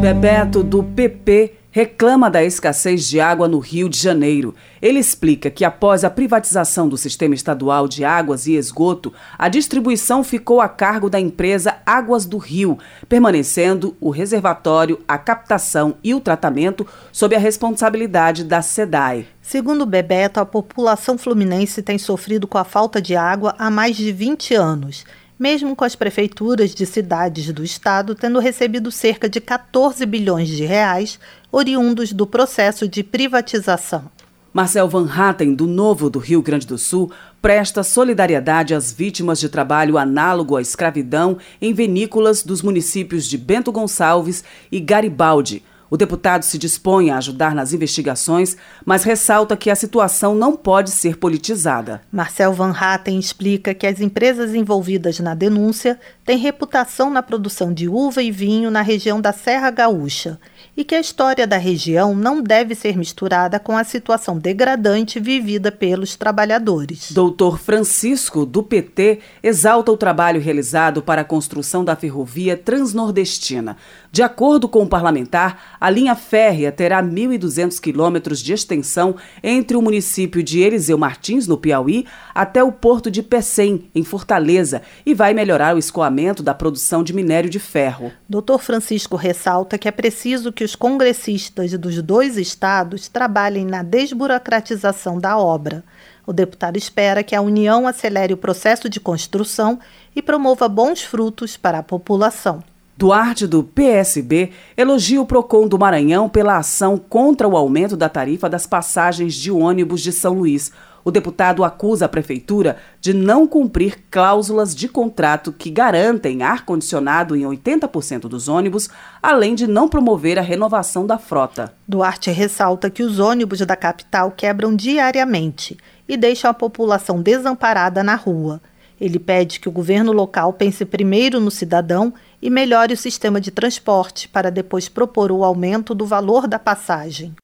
Bebeto, 0.00 0.62
do 0.64 0.82
PP, 0.82 1.59
reclama 1.70 2.28
da 2.28 2.42
escassez 2.42 3.08
de 3.08 3.20
água 3.20 3.46
no 3.46 3.58
Rio 3.58 3.88
de 3.88 3.98
Janeiro. 3.98 4.54
Ele 4.82 4.98
explica 4.98 5.50
que 5.50 5.64
após 5.64 6.02
a 6.02 6.10
privatização 6.10 6.88
do 6.88 6.96
sistema 6.96 7.34
estadual 7.34 7.86
de 7.86 8.04
águas 8.04 8.46
e 8.46 8.54
esgoto, 8.54 9.12
a 9.38 9.48
distribuição 9.48 10.24
ficou 10.24 10.60
a 10.60 10.68
cargo 10.68 11.08
da 11.08 11.20
empresa 11.20 11.76
Águas 11.86 12.26
do 12.26 12.38
Rio, 12.38 12.78
permanecendo 13.08 13.96
o 14.00 14.10
reservatório, 14.10 15.00
a 15.06 15.16
captação 15.16 15.94
e 16.02 16.14
o 16.14 16.20
tratamento 16.20 16.86
sob 17.12 17.36
a 17.36 17.38
responsabilidade 17.38 18.44
da 18.44 18.62
SEDAI. 18.62 19.26
Segundo 19.40 19.86
Bebeto, 19.86 20.40
a 20.40 20.46
população 20.46 21.16
fluminense 21.16 21.82
tem 21.82 21.98
sofrido 21.98 22.46
com 22.46 22.58
a 22.58 22.64
falta 22.64 23.00
de 23.00 23.16
água 23.16 23.54
há 23.58 23.70
mais 23.70 23.96
de 23.96 24.12
20 24.12 24.54
anos 24.54 25.04
mesmo 25.40 25.74
com 25.74 25.86
as 25.86 25.96
prefeituras 25.96 26.74
de 26.74 26.84
cidades 26.84 27.50
do 27.50 27.64
estado 27.64 28.14
tendo 28.14 28.38
recebido 28.38 28.92
cerca 28.92 29.26
de 29.26 29.40
14 29.40 30.04
bilhões 30.04 30.48
de 30.48 30.66
reais 30.66 31.18
oriundos 31.50 32.12
do 32.12 32.26
processo 32.26 32.86
de 32.86 33.02
privatização. 33.02 34.04
Marcel 34.52 34.88
Van 34.88 35.08
Hatten, 35.08 35.54
do 35.54 35.66
Novo 35.66 36.10
do 36.10 36.18
Rio 36.18 36.42
Grande 36.42 36.66
do 36.66 36.76
Sul, 36.76 37.10
presta 37.40 37.82
solidariedade 37.82 38.74
às 38.74 38.92
vítimas 38.92 39.40
de 39.40 39.48
trabalho 39.48 39.96
análogo 39.96 40.56
à 40.56 40.60
escravidão 40.60 41.38
em 41.62 41.72
vinícolas 41.72 42.42
dos 42.42 42.60
municípios 42.60 43.26
de 43.26 43.38
Bento 43.38 43.72
Gonçalves 43.72 44.44
e 44.70 44.78
Garibaldi, 44.78 45.62
o 45.90 45.96
deputado 45.96 46.44
se 46.44 46.56
dispõe 46.56 47.10
a 47.10 47.18
ajudar 47.18 47.54
nas 47.54 47.72
investigações, 47.72 48.56
mas 48.86 49.02
ressalta 49.02 49.56
que 49.56 49.68
a 49.68 49.74
situação 49.74 50.34
não 50.34 50.56
pode 50.56 50.90
ser 50.90 51.16
politizada. 51.16 52.00
Marcel 52.12 52.54
Van 52.54 52.70
Hatten 52.70 53.18
explica 53.18 53.74
que 53.74 53.86
as 53.86 54.00
empresas 54.00 54.54
envolvidas 54.54 55.18
na 55.18 55.34
denúncia 55.34 55.98
têm 56.24 56.38
reputação 56.38 57.10
na 57.10 57.22
produção 57.22 57.72
de 57.72 57.88
uva 57.88 58.22
e 58.22 58.30
vinho 58.30 58.70
na 58.70 58.82
região 58.82 59.20
da 59.20 59.32
Serra 59.32 59.70
Gaúcha 59.70 60.38
e 60.76 60.84
que 60.84 60.94
a 60.94 61.00
história 61.00 61.46
da 61.46 61.56
região 61.56 62.14
não 62.14 62.40
deve 62.40 62.74
ser 62.74 62.96
misturada 62.96 63.58
com 63.58 63.76
a 63.76 63.82
situação 63.82 64.38
degradante 64.38 65.18
vivida 65.18 65.72
pelos 65.72 66.14
trabalhadores. 66.16 67.10
Doutor 67.10 67.58
Francisco, 67.58 68.46
do 68.46 68.62
PT, 68.62 69.18
exalta 69.42 69.90
o 69.90 69.96
trabalho 69.96 70.40
realizado 70.40 71.02
para 71.02 71.22
a 71.22 71.24
construção 71.24 71.84
da 71.84 71.96
ferrovia 71.96 72.56
transnordestina. 72.56 73.76
De 74.12 74.24
acordo 74.24 74.68
com 74.68 74.82
o 74.82 74.88
parlamentar, 74.88 75.76
a 75.80 75.88
linha 75.88 76.16
férrea 76.16 76.72
terá 76.72 77.00
1.200 77.00 77.78
quilômetros 77.78 78.40
de 78.40 78.52
extensão 78.52 79.14
entre 79.40 79.76
o 79.76 79.82
município 79.82 80.42
de 80.42 80.58
Eliseu 80.58 80.98
Martins, 80.98 81.46
no 81.46 81.56
Piauí, 81.56 82.04
até 82.34 82.60
o 82.60 82.72
porto 82.72 83.08
de 83.08 83.22
Pecém, 83.22 83.88
em 83.94 84.02
Fortaleza, 84.02 84.82
e 85.06 85.14
vai 85.14 85.32
melhorar 85.32 85.76
o 85.76 85.78
escoamento 85.78 86.42
da 86.42 86.52
produção 86.52 87.04
de 87.04 87.12
minério 87.12 87.48
de 87.48 87.60
ferro. 87.60 88.10
Dr. 88.28 88.58
Francisco 88.58 89.14
ressalta 89.14 89.78
que 89.78 89.86
é 89.86 89.92
preciso 89.92 90.52
que 90.52 90.64
os 90.64 90.74
congressistas 90.74 91.70
dos 91.78 92.02
dois 92.02 92.36
estados 92.36 93.06
trabalhem 93.06 93.64
na 93.64 93.84
desburocratização 93.84 95.20
da 95.20 95.38
obra. 95.38 95.84
O 96.26 96.32
deputado 96.32 96.76
espera 96.76 97.22
que 97.22 97.36
a 97.36 97.40
União 97.40 97.86
acelere 97.86 98.34
o 98.34 98.36
processo 98.36 98.88
de 98.88 98.98
construção 98.98 99.78
e 100.16 100.20
promova 100.20 100.68
bons 100.68 101.00
frutos 101.00 101.56
para 101.56 101.78
a 101.78 101.82
população. 101.82 102.60
Duarte, 103.00 103.46
do 103.46 103.64
PSB, 103.64 104.50
elogia 104.76 105.22
o 105.22 105.24
PROCON 105.24 105.66
do 105.66 105.78
Maranhão 105.78 106.28
pela 106.28 106.58
ação 106.58 106.98
contra 106.98 107.48
o 107.48 107.56
aumento 107.56 107.96
da 107.96 108.10
tarifa 108.10 108.46
das 108.46 108.66
passagens 108.66 109.34
de 109.34 109.50
ônibus 109.50 110.02
de 110.02 110.12
São 110.12 110.34
Luís. 110.34 110.70
O 111.02 111.10
deputado 111.10 111.64
acusa 111.64 112.04
a 112.04 112.08
prefeitura 112.10 112.76
de 113.00 113.14
não 113.14 113.46
cumprir 113.46 114.04
cláusulas 114.10 114.74
de 114.74 114.86
contrato 114.86 115.50
que 115.50 115.70
garantem 115.70 116.42
ar-condicionado 116.42 117.34
em 117.34 117.44
80% 117.44 118.28
dos 118.28 118.48
ônibus, 118.48 118.90
além 119.22 119.54
de 119.54 119.66
não 119.66 119.88
promover 119.88 120.38
a 120.38 120.42
renovação 120.42 121.06
da 121.06 121.16
frota. 121.16 121.72
Duarte 121.88 122.30
ressalta 122.30 122.90
que 122.90 123.02
os 123.02 123.18
ônibus 123.18 123.60
da 123.60 123.76
capital 123.76 124.30
quebram 124.30 124.76
diariamente 124.76 125.78
e 126.06 126.18
deixam 126.18 126.50
a 126.50 126.54
população 126.54 127.22
desamparada 127.22 128.02
na 128.02 128.14
rua. 128.14 128.60
Ele 129.00 129.18
pede 129.18 129.58
que 129.58 129.68
o 129.68 129.72
governo 129.72 130.12
local 130.12 130.52
pense 130.52 130.84
primeiro 130.84 131.40
no 131.40 131.50
cidadão 131.50 132.12
e 132.42 132.50
melhore 132.50 132.92
o 132.92 132.96
sistema 132.96 133.40
de 133.40 133.50
transporte 133.50 134.28
para 134.28 134.50
depois 134.50 134.88
propor 134.88 135.32
o 135.32 135.42
aumento 135.42 135.94
do 135.94 136.04
valor 136.04 136.46
da 136.46 136.58
passagem. 136.58 137.34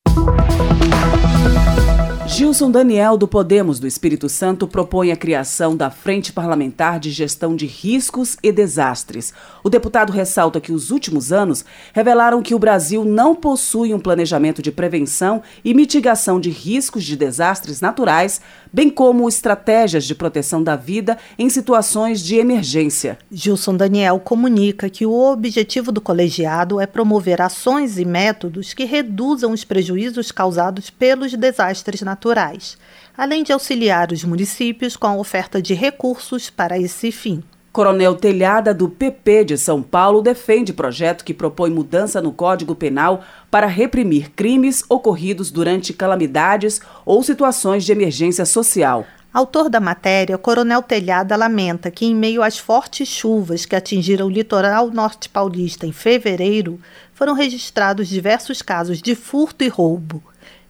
Gilson 2.28 2.72
Daniel, 2.72 3.16
do 3.16 3.28
Podemos 3.28 3.78
do 3.78 3.86
Espírito 3.86 4.28
Santo, 4.28 4.66
propõe 4.66 5.12
a 5.12 5.16
criação 5.16 5.76
da 5.76 5.90
Frente 5.90 6.32
Parlamentar 6.32 6.98
de 6.98 7.12
Gestão 7.12 7.54
de 7.54 7.66
Riscos 7.66 8.36
e 8.42 8.50
Desastres. 8.50 9.32
O 9.62 9.70
deputado 9.70 10.12
ressalta 10.12 10.60
que 10.60 10.72
os 10.72 10.90
últimos 10.90 11.32
anos 11.32 11.64
revelaram 11.94 12.42
que 12.42 12.52
o 12.52 12.58
Brasil 12.58 13.04
não 13.04 13.34
possui 13.34 13.94
um 13.94 14.00
planejamento 14.00 14.60
de 14.60 14.72
prevenção 14.72 15.40
e 15.64 15.72
mitigação 15.72 16.40
de 16.40 16.50
riscos 16.50 17.04
de 17.04 17.16
desastres 17.16 17.80
naturais, 17.80 18.40
bem 18.72 18.90
como 18.90 19.28
estratégias 19.28 20.04
de 20.04 20.14
proteção 20.14 20.62
da 20.62 20.74
vida 20.74 21.16
em 21.38 21.48
situações 21.48 22.20
de 22.20 22.36
emergência. 22.36 23.18
Gilson 23.30 23.76
Daniel 23.76 24.18
comunica 24.18 24.90
que 24.90 25.06
o 25.06 25.12
objetivo 25.12 25.92
do 25.92 26.00
colegiado 26.00 26.80
é 26.80 26.86
promover 26.86 27.40
ações 27.40 27.98
e 27.98 28.04
métodos 28.04 28.74
que 28.74 28.84
reduzam 28.84 29.52
os 29.52 29.62
prejuízos 29.62 30.32
causados 30.32 30.90
pelos 30.90 31.32
desastres 31.32 32.02
naturais 32.02 32.15
naturais, 32.16 32.78
além 33.16 33.42
de 33.42 33.52
auxiliar 33.52 34.10
os 34.10 34.24
municípios 34.24 34.96
com 34.96 35.06
a 35.06 35.16
oferta 35.16 35.60
de 35.60 35.74
recursos 35.74 36.48
para 36.48 36.78
esse 36.78 37.12
fim. 37.12 37.42
Coronel 37.70 38.14
Telhada, 38.14 38.72
do 38.72 38.88
PP 38.88 39.44
de 39.44 39.58
São 39.58 39.82
Paulo, 39.82 40.22
defende 40.22 40.72
projeto 40.72 41.22
que 41.22 41.34
propõe 41.34 41.70
mudança 41.70 42.22
no 42.22 42.32
Código 42.32 42.74
Penal 42.74 43.22
para 43.50 43.66
reprimir 43.66 44.30
crimes 44.30 44.82
ocorridos 44.88 45.50
durante 45.50 45.92
calamidades 45.92 46.80
ou 47.04 47.22
situações 47.22 47.84
de 47.84 47.92
emergência 47.92 48.46
social. 48.46 49.04
Autor 49.30 49.68
da 49.68 49.78
matéria, 49.78 50.38
Coronel 50.38 50.82
Telhada 50.82 51.36
lamenta 51.36 51.90
que, 51.90 52.06
em 52.06 52.14
meio 52.14 52.42
às 52.42 52.56
fortes 52.56 53.06
chuvas 53.06 53.66
que 53.66 53.76
atingiram 53.76 54.26
o 54.26 54.30
litoral 54.30 54.90
norte 54.90 55.28
paulista 55.28 55.86
em 55.86 55.92
fevereiro, 55.92 56.80
foram 57.12 57.34
registrados 57.34 58.08
diversos 58.08 58.62
casos 58.62 59.02
de 59.02 59.14
furto 59.14 59.62
e 59.62 59.68
roubo. 59.68 60.22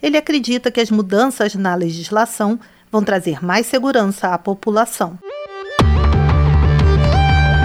Ele 0.02 0.16
acredita 0.16 0.70
que 0.70 0.80
as 0.80 0.90
mudanças 0.90 1.54
na 1.54 1.74
legislação 1.74 2.58
vão 2.90 3.02
trazer 3.02 3.44
mais 3.44 3.66
segurança 3.66 4.28
à 4.28 4.38
população. 4.38 5.18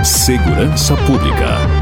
Segurança 0.03 0.95
Pública. 1.05 1.80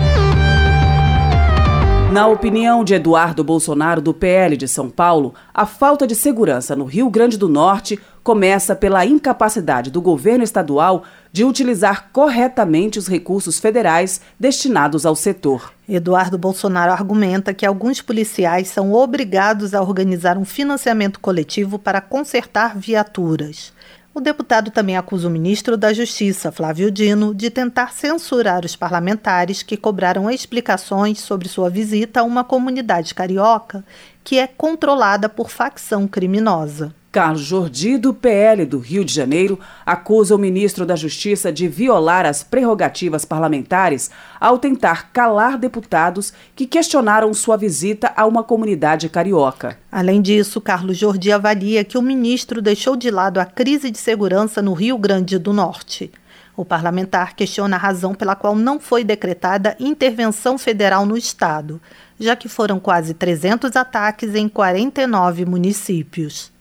Na 2.11 2.25
opinião 2.25 2.83
de 2.83 2.95
Eduardo 2.95 3.43
Bolsonaro, 3.43 4.01
do 4.01 4.15
PL 4.15 4.57
de 4.57 4.67
São 4.67 4.89
Paulo, 4.89 5.35
a 5.53 5.67
falta 5.67 6.07
de 6.07 6.15
segurança 6.15 6.75
no 6.75 6.85
Rio 6.85 7.07
Grande 7.07 7.37
do 7.37 7.47
Norte 7.47 7.99
começa 8.23 8.75
pela 8.75 9.05
incapacidade 9.05 9.91
do 9.91 10.01
governo 10.01 10.43
estadual 10.43 11.03
de 11.31 11.43
utilizar 11.45 12.09
corretamente 12.11 12.97
os 12.97 13.07
recursos 13.07 13.59
federais 13.59 14.21
destinados 14.39 15.05
ao 15.05 15.15
setor. 15.15 15.71
Eduardo 15.87 16.35
Bolsonaro 16.35 16.91
argumenta 16.91 17.53
que 17.53 17.65
alguns 17.65 18.01
policiais 18.01 18.69
são 18.69 18.91
obrigados 18.91 19.75
a 19.75 19.81
organizar 19.81 20.35
um 20.35 20.45
financiamento 20.45 21.19
coletivo 21.19 21.77
para 21.77 22.01
consertar 22.01 22.75
viaturas. 22.75 23.71
O 24.13 24.19
deputado 24.19 24.71
também 24.71 24.97
acusa 24.97 25.27
o 25.27 25.31
ministro 25.31 25.77
da 25.77 25.93
Justiça, 25.93 26.51
Flávio 26.51 26.89
Dino, 26.89 27.33
de 27.33 27.49
tentar 27.49 27.93
censurar 27.93 28.65
os 28.65 28.75
parlamentares 28.75 29.61
que 29.61 29.77
cobraram 29.77 30.29
explicações 30.29 31.19
sobre 31.19 31.47
sua 31.47 31.69
visita 31.69 32.21
a 32.21 32.23
uma 32.23 32.43
comunidade 32.43 33.13
carioca 33.13 33.83
que 34.23 34.39
é 34.39 34.47
controlada 34.47 35.29
por 35.29 35.49
facção 35.49 36.07
criminosa. 36.07 36.93
Carlos 37.11 37.41
Jordi, 37.41 37.97
do 37.97 38.13
PL 38.13 38.65
do 38.67 38.77
Rio 38.77 39.03
de 39.03 39.11
Janeiro, 39.11 39.59
acusa 39.83 40.35
o 40.35 40.37
ministro 40.37 40.85
da 40.85 40.95
Justiça 40.95 41.51
de 41.51 41.67
violar 41.67 42.23
as 42.23 42.43
prerrogativas 42.43 43.25
parlamentares 43.25 44.11
ao 44.39 44.59
tentar 44.59 45.09
calar 45.11 45.57
deputados 45.57 46.31
que 46.55 46.67
questionaram 46.67 47.33
sua 47.33 47.57
visita 47.57 48.13
a 48.15 48.27
uma 48.27 48.43
comunidade 48.43 49.09
carioca. 49.09 49.75
Além 49.91 50.21
disso, 50.21 50.61
Carlos 50.61 50.99
Jordi 50.99 51.31
avalia 51.31 51.83
que 51.83 51.97
o 51.97 52.01
ministro 52.01 52.61
deixou 52.61 52.95
de 52.95 53.09
lado 53.09 53.39
a 53.39 53.45
crise 53.45 53.89
de 53.89 53.97
segurança 53.97 54.61
no 54.61 54.73
Rio 54.73 54.95
Grande 54.95 55.39
do 55.39 55.51
Norte. 55.51 56.11
O 56.55 56.63
parlamentar 56.63 57.35
questiona 57.35 57.75
a 57.75 57.79
razão 57.79 58.13
pela 58.13 58.35
qual 58.35 58.55
não 58.55 58.79
foi 58.79 59.03
decretada 59.03 59.75
intervenção 59.79 60.59
federal 60.59 61.07
no 61.07 61.17
estado, 61.17 61.81
já 62.19 62.35
que 62.35 62.47
foram 62.47 62.79
quase 62.79 63.15
300 63.15 63.75
ataques 63.75 64.35
em 64.35 64.47
49 64.47 65.45
municípios. 65.45 66.58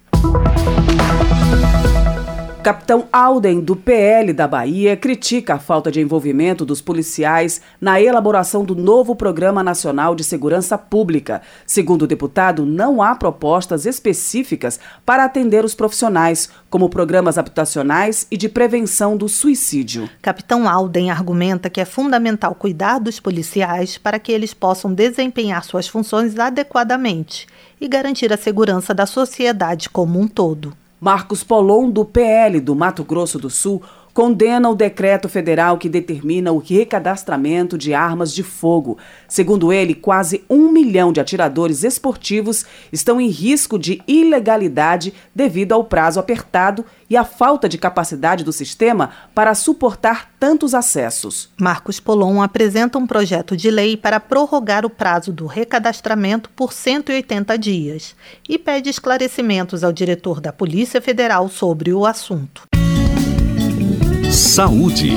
Capitão 2.68 3.08
Alden, 3.10 3.60
do 3.60 3.74
PL 3.74 4.30
da 4.34 4.46
Bahia, 4.46 4.94
critica 4.94 5.54
a 5.54 5.58
falta 5.58 5.90
de 5.90 6.02
envolvimento 6.02 6.66
dos 6.66 6.82
policiais 6.82 7.62
na 7.80 7.98
elaboração 7.98 8.62
do 8.62 8.74
novo 8.74 9.16
Programa 9.16 9.62
Nacional 9.62 10.14
de 10.14 10.22
Segurança 10.22 10.76
Pública. 10.76 11.40
Segundo 11.66 12.02
o 12.02 12.06
deputado, 12.06 12.66
não 12.66 13.00
há 13.00 13.14
propostas 13.14 13.86
específicas 13.86 14.78
para 15.06 15.24
atender 15.24 15.64
os 15.64 15.74
profissionais, 15.74 16.50
como 16.68 16.90
programas 16.90 17.38
habitacionais 17.38 18.26
e 18.30 18.36
de 18.36 18.50
prevenção 18.50 19.16
do 19.16 19.30
suicídio. 19.30 20.06
Capitão 20.20 20.68
Alden 20.68 21.10
argumenta 21.10 21.70
que 21.70 21.80
é 21.80 21.86
fundamental 21.86 22.54
cuidar 22.54 22.98
dos 22.98 23.18
policiais 23.18 23.96
para 23.96 24.18
que 24.18 24.30
eles 24.30 24.52
possam 24.52 24.92
desempenhar 24.92 25.64
suas 25.64 25.88
funções 25.88 26.38
adequadamente 26.38 27.46
e 27.80 27.88
garantir 27.88 28.32
a 28.32 28.36
segurança 28.36 28.94
da 28.94 29.06
sociedade 29.06 29.88
como 29.88 30.20
um 30.20 30.26
todo. 30.26 30.72
Marcos 31.00 31.44
Polon, 31.44 31.90
do 31.90 32.04
PL 32.04 32.60
do 32.60 32.74
Mato 32.74 33.04
Grosso 33.04 33.38
do 33.38 33.48
Sul, 33.48 33.82
condena 34.18 34.68
o 34.68 34.74
decreto 34.74 35.28
federal 35.28 35.78
que 35.78 35.88
determina 35.88 36.50
o 36.50 36.58
recadastramento 36.58 37.78
de 37.78 37.94
armas 37.94 38.34
de 38.34 38.42
fogo. 38.42 38.98
Segundo 39.28 39.72
ele, 39.72 39.94
quase 39.94 40.44
um 40.50 40.72
milhão 40.72 41.12
de 41.12 41.20
atiradores 41.20 41.84
esportivos 41.84 42.66
estão 42.92 43.20
em 43.20 43.28
risco 43.28 43.78
de 43.78 44.02
ilegalidade 44.08 45.14
devido 45.32 45.72
ao 45.72 45.84
prazo 45.84 46.18
apertado 46.18 46.84
e 47.08 47.16
à 47.16 47.22
falta 47.22 47.68
de 47.68 47.78
capacidade 47.78 48.42
do 48.42 48.52
sistema 48.52 49.10
para 49.32 49.54
suportar 49.54 50.32
tantos 50.40 50.74
acessos. 50.74 51.50
Marcos 51.56 52.00
Polon 52.00 52.42
apresenta 52.42 52.98
um 52.98 53.06
projeto 53.06 53.56
de 53.56 53.70
lei 53.70 53.96
para 53.96 54.18
prorrogar 54.18 54.84
o 54.84 54.90
prazo 54.90 55.32
do 55.32 55.46
recadastramento 55.46 56.50
por 56.56 56.72
180 56.72 57.56
dias 57.56 58.16
e 58.48 58.58
pede 58.58 58.90
esclarecimentos 58.90 59.84
ao 59.84 59.92
diretor 59.92 60.40
da 60.40 60.52
Polícia 60.52 61.00
Federal 61.00 61.48
sobre 61.48 61.92
o 61.92 62.04
assunto. 62.04 62.62
Saúde. 64.38 65.10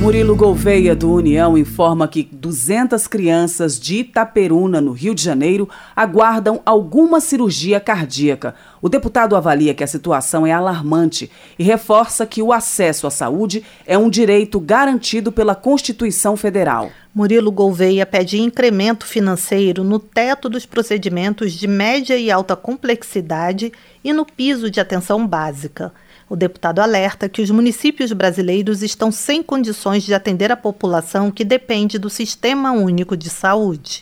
Murilo 0.00 0.34
Gouveia, 0.34 0.96
do 0.96 1.12
União, 1.12 1.58
informa 1.58 2.08
que 2.08 2.26
200 2.32 3.06
crianças 3.06 3.78
de 3.78 3.96
Itaperuna, 3.96 4.80
no 4.80 4.92
Rio 4.92 5.14
de 5.14 5.22
Janeiro, 5.22 5.68
aguardam 5.94 6.62
alguma 6.64 7.20
cirurgia 7.20 7.78
cardíaca. 7.78 8.54
O 8.80 8.88
deputado 8.88 9.36
avalia 9.36 9.74
que 9.74 9.84
a 9.84 9.86
situação 9.86 10.46
é 10.46 10.52
alarmante 10.52 11.30
e 11.58 11.62
reforça 11.62 12.24
que 12.24 12.40
o 12.40 12.50
acesso 12.50 13.06
à 13.06 13.10
saúde 13.10 13.62
é 13.86 13.98
um 13.98 14.08
direito 14.08 14.58
garantido 14.58 15.30
pela 15.30 15.54
Constituição 15.54 16.38
Federal. 16.38 16.90
Murilo 17.14 17.52
Gouveia 17.52 18.06
pede 18.06 18.40
incremento 18.40 19.06
financeiro 19.06 19.84
no 19.84 19.98
teto 19.98 20.48
dos 20.48 20.64
procedimentos 20.64 21.52
de 21.52 21.66
média 21.66 22.16
e 22.16 22.30
alta 22.30 22.56
complexidade 22.56 23.70
e 24.02 24.14
no 24.14 24.24
piso 24.24 24.70
de 24.70 24.80
atenção 24.80 25.26
básica. 25.26 25.92
O 26.28 26.34
deputado 26.34 26.78
alerta 26.78 27.28
que 27.28 27.42
os 27.42 27.50
municípios 27.50 28.12
brasileiros 28.12 28.82
estão 28.82 29.12
sem 29.12 29.42
condições 29.42 30.02
de 30.02 30.14
atender 30.14 30.50
a 30.50 30.56
população 30.56 31.30
que 31.30 31.44
depende 31.44 31.98
do 31.98 32.08
Sistema 32.08 32.72
Único 32.72 33.16
de 33.16 33.28
Saúde. 33.28 34.00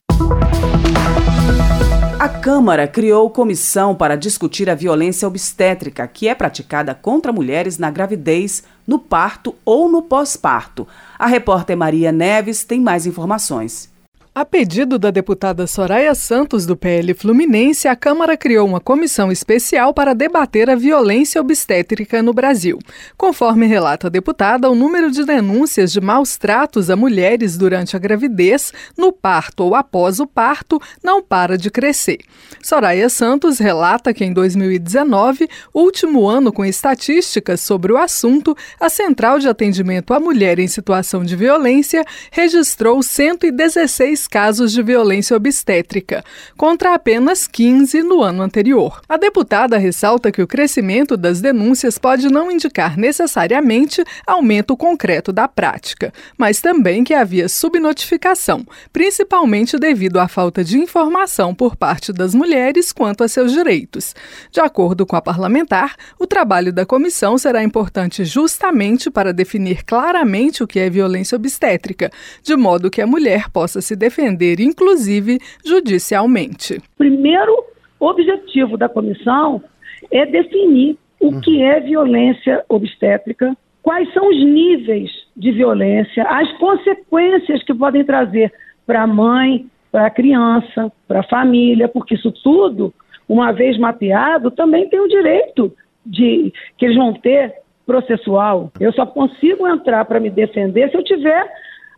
A 2.20 2.28
Câmara 2.28 2.86
criou 2.86 3.28
comissão 3.28 3.96
para 3.96 4.16
discutir 4.16 4.70
a 4.70 4.76
violência 4.76 5.26
obstétrica 5.26 6.06
que 6.06 6.28
é 6.28 6.34
praticada 6.36 6.94
contra 6.94 7.32
mulheres 7.32 7.78
na 7.78 7.90
gravidez, 7.90 8.62
no 8.86 8.96
parto 8.96 9.56
ou 9.64 9.88
no 9.88 10.02
pós-parto. 10.02 10.86
A 11.18 11.26
repórter 11.26 11.76
Maria 11.76 12.12
Neves 12.12 12.62
tem 12.62 12.80
mais 12.80 13.06
informações. 13.06 13.91
A 14.34 14.46
pedido 14.46 14.98
da 14.98 15.10
deputada 15.10 15.66
Soraya 15.66 16.14
Santos, 16.14 16.64
do 16.64 16.74
PL 16.74 17.12
Fluminense, 17.12 17.86
a 17.86 17.94
Câmara 17.94 18.34
criou 18.34 18.66
uma 18.66 18.80
comissão 18.80 19.30
especial 19.30 19.92
para 19.92 20.14
debater 20.14 20.70
a 20.70 20.74
violência 20.74 21.38
obstétrica 21.38 22.22
no 22.22 22.32
Brasil. 22.32 22.78
Conforme 23.14 23.66
relata 23.66 24.06
a 24.06 24.10
deputada, 24.10 24.70
o 24.70 24.74
número 24.74 25.10
de 25.10 25.26
denúncias 25.26 25.92
de 25.92 26.00
maus 26.00 26.38
tratos 26.38 26.88
a 26.88 26.96
mulheres 26.96 27.58
durante 27.58 27.94
a 27.94 27.98
gravidez, 27.98 28.72
no 28.96 29.12
parto 29.12 29.64
ou 29.64 29.74
após 29.74 30.18
o 30.18 30.26
parto, 30.26 30.80
não 31.04 31.22
para 31.22 31.58
de 31.58 31.70
crescer. 31.70 32.20
Soraya 32.62 33.10
Santos 33.10 33.58
relata 33.58 34.14
que 34.14 34.24
em 34.24 34.32
2019, 34.32 35.46
último 35.74 36.26
ano 36.26 36.50
com 36.50 36.64
estatísticas 36.64 37.60
sobre 37.60 37.92
o 37.92 37.98
assunto, 37.98 38.56
a 38.80 38.88
Central 38.88 39.38
de 39.38 39.46
Atendimento 39.46 40.14
à 40.14 40.18
Mulher 40.18 40.58
em 40.58 40.68
Situação 40.68 41.22
de 41.22 41.36
Violência 41.36 42.02
registrou 42.30 43.02
116 43.02 44.21
casos 44.26 44.72
de 44.72 44.82
violência 44.82 45.36
obstétrica, 45.36 46.24
contra 46.56 46.94
apenas 46.94 47.46
15 47.46 48.02
no 48.02 48.22
ano 48.22 48.42
anterior. 48.42 49.00
A 49.08 49.16
deputada 49.16 49.76
ressalta 49.76 50.32
que 50.32 50.40
o 50.40 50.46
crescimento 50.46 51.16
das 51.16 51.40
denúncias 51.40 51.98
pode 51.98 52.28
não 52.28 52.50
indicar 52.50 52.96
necessariamente 52.96 54.02
aumento 54.26 54.76
concreto 54.76 55.32
da 55.32 55.48
prática, 55.48 56.12
mas 56.38 56.60
também 56.60 57.04
que 57.04 57.12
havia 57.12 57.48
subnotificação, 57.48 58.64
principalmente 58.92 59.78
devido 59.78 60.18
à 60.18 60.28
falta 60.28 60.62
de 60.64 60.78
informação 60.78 61.54
por 61.54 61.76
parte 61.76 62.12
das 62.12 62.34
mulheres 62.34 62.92
quanto 62.92 63.24
a 63.24 63.28
seus 63.28 63.52
direitos. 63.52 64.14
De 64.50 64.60
acordo 64.60 65.04
com 65.04 65.16
a 65.16 65.22
parlamentar, 65.22 65.96
o 66.18 66.26
trabalho 66.26 66.72
da 66.72 66.86
comissão 66.86 67.36
será 67.36 67.62
importante 67.62 68.24
justamente 68.24 69.10
para 69.10 69.32
definir 69.32 69.84
claramente 69.84 70.62
o 70.62 70.66
que 70.66 70.78
é 70.78 70.88
violência 70.88 71.36
obstétrica, 71.36 72.10
de 72.42 72.56
modo 72.56 72.90
que 72.90 73.02
a 73.02 73.06
mulher 73.06 73.50
possa 73.50 73.80
se 73.80 73.96
defender 73.96 74.11
defender, 74.12 74.60
inclusive 74.60 75.38
judicialmente. 75.64 76.74
O 76.74 76.98
primeiro 76.98 77.64
objetivo 77.98 78.76
da 78.76 78.88
comissão 78.88 79.62
é 80.10 80.26
definir 80.26 80.96
o 81.18 81.40
que 81.40 81.62
é 81.62 81.80
violência 81.80 82.64
obstétrica, 82.68 83.56
quais 83.82 84.12
são 84.12 84.28
os 84.28 84.36
níveis 84.36 85.10
de 85.36 85.52
violência, 85.52 86.24
as 86.24 86.50
consequências 86.58 87.62
que 87.62 87.72
podem 87.72 88.04
trazer 88.04 88.52
para 88.86 89.02
a 89.02 89.06
mãe, 89.06 89.66
para 89.90 90.06
a 90.06 90.10
criança, 90.10 90.92
para 91.06 91.20
a 91.20 91.28
família, 91.28 91.88
porque 91.88 92.14
isso 92.14 92.32
tudo, 92.42 92.92
uma 93.28 93.52
vez 93.52 93.78
mapeado, 93.78 94.50
também 94.50 94.88
tem 94.88 95.00
o 95.00 95.08
direito 95.08 95.72
de 96.04 96.52
que 96.76 96.84
eles 96.84 96.96
vão 96.96 97.12
ter 97.14 97.54
processual. 97.86 98.72
Eu 98.80 98.92
só 98.92 99.06
consigo 99.06 99.66
entrar 99.68 100.04
para 100.04 100.20
me 100.20 100.30
defender 100.30 100.90
se 100.90 100.96
eu 100.96 101.04
tiver 101.04 101.48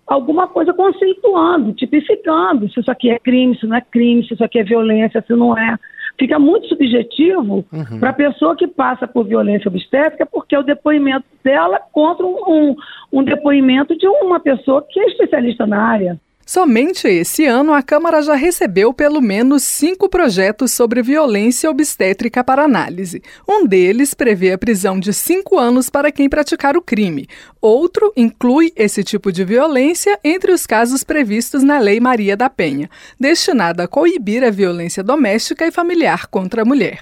alguma 0.06 0.46
coisa 0.46 0.72
conceituando, 0.72 1.72
tipificando 1.72 2.70
se 2.70 2.80
isso 2.80 2.90
aqui 2.90 3.10
é 3.10 3.18
crime, 3.18 3.58
se 3.58 3.66
não 3.66 3.76
é 3.76 3.80
crime, 3.80 4.26
se 4.26 4.34
isso 4.34 4.44
aqui 4.44 4.58
é 4.58 4.64
violência, 4.64 5.24
se 5.26 5.34
não 5.34 5.56
é. 5.56 5.76
Fica 6.18 6.38
muito 6.38 6.68
subjetivo 6.68 7.64
uhum. 7.72 7.98
para 7.98 8.10
a 8.10 8.14
pessoa 8.14 8.54
que 8.54 8.68
passa 8.68 9.06
por 9.06 9.26
violência 9.26 9.68
obstétrica, 9.68 10.24
porque 10.24 10.54
é 10.54 10.58
o 10.58 10.62
depoimento 10.62 11.24
dela 11.42 11.80
contra 11.92 12.24
um, 12.24 12.36
um, 12.46 12.76
um 13.12 13.24
depoimento 13.24 13.96
de 13.96 14.06
uma 14.06 14.38
pessoa 14.38 14.84
que 14.88 15.00
é 15.00 15.06
especialista 15.06 15.66
na 15.66 15.82
área. 15.82 16.20
Somente 16.46 17.08
esse 17.08 17.46
ano, 17.46 17.72
a 17.72 17.82
Câmara 17.82 18.20
já 18.20 18.34
recebeu 18.34 18.92
pelo 18.92 19.22
menos 19.22 19.62
cinco 19.62 20.10
projetos 20.10 20.72
sobre 20.72 21.02
violência 21.02 21.70
obstétrica 21.70 22.44
para 22.44 22.64
análise. 22.64 23.22
Um 23.48 23.66
deles 23.66 24.12
prevê 24.12 24.52
a 24.52 24.58
prisão 24.58 25.00
de 25.00 25.14
cinco 25.14 25.58
anos 25.58 25.88
para 25.88 26.12
quem 26.12 26.28
praticar 26.28 26.76
o 26.76 26.82
crime. 26.82 27.26
Outro 27.62 28.12
inclui 28.14 28.72
esse 28.76 29.02
tipo 29.02 29.32
de 29.32 29.42
violência 29.42 30.18
entre 30.22 30.52
os 30.52 30.66
casos 30.66 31.02
previstos 31.02 31.62
na 31.62 31.78
Lei 31.78 31.98
Maria 31.98 32.36
da 32.36 32.50
Penha, 32.50 32.90
destinada 33.18 33.84
a 33.84 33.88
coibir 33.88 34.44
a 34.44 34.50
violência 34.50 35.02
doméstica 35.02 35.66
e 35.66 35.72
familiar 35.72 36.26
contra 36.26 36.60
a 36.60 36.64
mulher. 36.64 37.00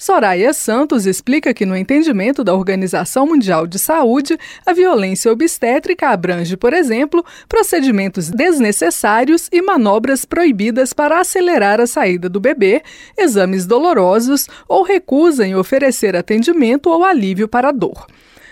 Soraya 0.00 0.52
Santos 0.52 1.06
explica 1.06 1.52
que, 1.52 1.66
no 1.66 1.76
entendimento 1.76 2.44
da 2.44 2.54
Organização 2.54 3.26
Mundial 3.26 3.66
de 3.66 3.80
Saúde, 3.80 4.38
a 4.64 4.72
violência 4.72 5.32
obstétrica 5.32 6.10
abrange, 6.10 6.56
por 6.56 6.72
exemplo, 6.72 7.24
procedimentos 7.48 8.30
desnecessários 8.30 9.48
e 9.50 9.60
manobras 9.60 10.24
proibidas 10.24 10.92
para 10.92 11.18
acelerar 11.18 11.80
a 11.80 11.86
saída 11.86 12.28
do 12.28 12.38
bebê, 12.38 12.80
exames 13.18 13.66
dolorosos 13.66 14.46
ou 14.68 14.84
recusa 14.84 15.44
em 15.44 15.56
oferecer 15.56 16.14
atendimento 16.14 16.88
ou 16.88 17.04
alívio 17.04 17.48
para 17.48 17.70
a 17.70 17.72
dor. 17.72 18.06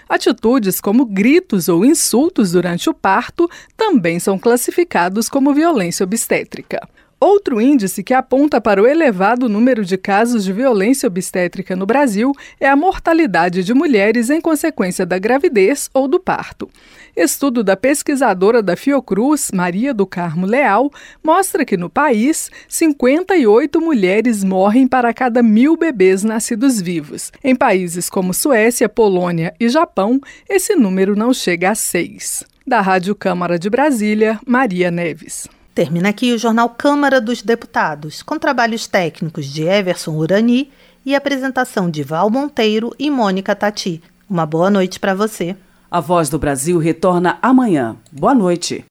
Atitudes 0.08 0.80
como 0.80 1.06
gritos 1.06 1.68
ou 1.68 1.84
insultos 1.84 2.50
durante 2.50 2.90
o 2.90 2.94
parto 2.94 3.48
também 3.76 4.18
são 4.18 4.36
classificados 4.36 5.28
como 5.28 5.54
violência 5.54 6.02
obstétrica. 6.02 6.80
Outro 7.18 7.62
índice 7.62 8.02
que 8.02 8.12
aponta 8.12 8.60
para 8.60 8.82
o 8.82 8.86
elevado 8.86 9.48
número 9.48 9.86
de 9.86 9.96
casos 9.96 10.44
de 10.44 10.52
violência 10.52 11.06
obstétrica 11.06 11.74
no 11.74 11.86
Brasil 11.86 12.32
é 12.60 12.68
a 12.68 12.76
mortalidade 12.76 13.64
de 13.64 13.72
mulheres 13.72 14.28
em 14.28 14.38
consequência 14.38 15.06
da 15.06 15.18
gravidez 15.18 15.88
ou 15.94 16.06
do 16.06 16.20
parto. 16.20 16.68
Estudo 17.16 17.64
da 17.64 17.74
pesquisadora 17.74 18.62
da 18.62 18.76
Fiocruz, 18.76 19.50
Maria 19.50 19.94
do 19.94 20.06
Carmo 20.06 20.44
Leal, 20.44 20.90
mostra 21.24 21.64
que 21.64 21.78
no 21.78 21.88
país, 21.88 22.50
58 22.68 23.80
mulheres 23.80 24.44
morrem 24.44 24.86
para 24.86 25.14
cada 25.14 25.42
mil 25.42 25.74
bebês 25.74 26.22
nascidos 26.22 26.82
vivos. 26.82 27.32
Em 27.42 27.56
países 27.56 28.10
como 28.10 28.34
Suécia, 28.34 28.90
Polônia 28.90 29.54
e 29.58 29.70
Japão, 29.70 30.20
esse 30.46 30.76
número 30.76 31.16
não 31.16 31.32
chega 31.32 31.70
a 31.70 31.74
seis. 31.74 32.44
Da 32.66 32.82
Rádio 32.82 33.14
Câmara 33.14 33.58
de 33.58 33.70
Brasília, 33.70 34.38
Maria 34.46 34.90
Neves. 34.90 35.55
Termina 35.76 36.08
aqui 36.08 36.32
o 36.32 36.38
jornal 36.38 36.70
Câmara 36.70 37.20
dos 37.20 37.42
Deputados, 37.42 38.22
com 38.22 38.38
trabalhos 38.38 38.86
técnicos 38.86 39.44
de 39.44 39.64
Everson 39.64 40.12
Urani 40.12 40.70
e 41.04 41.14
apresentação 41.14 41.90
de 41.90 42.02
Val 42.02 42.30
Monteiro 42.30 42.94
e 42.98 43.10
Mônica 43.10 43.54
Tati. 43.54 44.02
Uma 44.26 44.46
boa 44.46 44.70
noite 44.70 44.98
para 44.98 45.14
você. 45.14 45.54
A 45.90 46.00
Voz 46.00 46.30
do 46.30 46.38
Brasil 46.38 46.78
retorna 46.78 47.38
amanhã. 47.42 47.94
Boa 48.10 48.34
noite. 48.34 48.86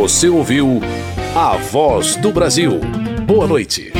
Você 0.00 0.30
ouviu 0.30 0.80
A 1.36 1.58
Voz 1.58 2.16
do 2.16 2.32
Brasil. 2.32 2.80
Boa 3.26 3.46
noite. 3.46 3.92